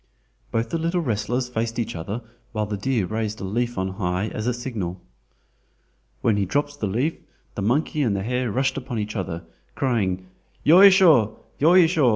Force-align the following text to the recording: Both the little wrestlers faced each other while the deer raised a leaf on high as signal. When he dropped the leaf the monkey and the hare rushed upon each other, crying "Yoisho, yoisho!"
Both 0.51 0.71
the 0.71 0.79
little 0.79 1.01
wrestlers 1.01 1.47
faced 1.47 1.77
each 1.77 1.95
other 1.95 2.23
while 2.53 2.65
the 2.65 2.75
deer 2.75 3.05
raised 3.05 3.39
a 3.39 3.43
leaf 3.43 3.77
on 3.77 3.89
high 3.89 4.29
as 4.29 4.45
signal. 4.59 4.99
When 6.21 6.37
he 6.37 6.45
dropped 6.45 6.79
the 6.79 6.87
leaf 6.87 7.19
the 7.53 7.61
monkey 7.61 8.01
and 8.01 8.15
the 8.15 8.23
hare 8.23 8.51
rushed 8.51 8.77
upon 8.77 8.97
each 8.97 9.15
other, 9.15 9.43
crying 9.75 10.25
"Yoisho, 10.65 11.37
yoisho!" 11.59 12.09